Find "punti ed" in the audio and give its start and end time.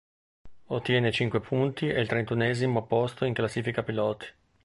1.41-1.97